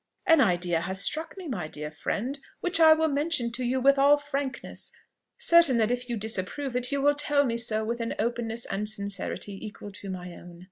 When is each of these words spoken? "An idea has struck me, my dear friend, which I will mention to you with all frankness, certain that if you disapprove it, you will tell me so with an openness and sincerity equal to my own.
"An 0.25 0.41
idea 0.41 0.81
has 0.81 0.99
struck 1.03 1.37
me, 1.37 1.47
my 1.47 1.67
dear 1.67 1.91
friend, 1.91 2.39
which 2.59 2.79
I 2.79 2.93
will 2.93 3.07
mention 3.07 3.51
to 3.51 3.63
you 3.63 3.79
with 3.79 3.99
all 3.99 4.17
frankness, 4.17 4.91
certain 5.37 5.77
that 5.77 5.91
if 5.91 6.09
you 6.09 6.17
disapprove 6.17 6.75
it, 6.75 6.91
you 6.91 7.03
will 7.03 7.13
tell 7.13 7.43
me 7.45 7.55
so 7.55 7.85
with 7.85 8.01
an 8.01 8.15
openness 8.17 8.65
and 8.65 8.89
sincerity 8.89 9.63
equal 9.63 9.91
to 9.91 10.09
my 10.09 10.31
own. 10.33 10.59